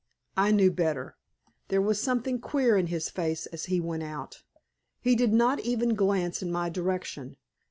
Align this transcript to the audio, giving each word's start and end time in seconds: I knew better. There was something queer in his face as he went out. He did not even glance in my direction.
I 0.35 0.49
knew 0.49 0.71
better. 0.71 1.15
There 1.67 1.79
was 1.79 2.01
something 2.01 2.39
queer 2.39 2.75
in 2.75 2.87
his 2.87 3.07
face 3.11 3.45
as 3.45 3.65
he 3.65 3.79
went 3.79 4.01
out. 4.01 4.41
He 4.99 5.15
did 5.15 5.31
not 5.31 5.59
even 5.59 5.93
glance 5.93 6.41
in 6.41 6.51
my 6.51 6.69
direction. 6.69 7.37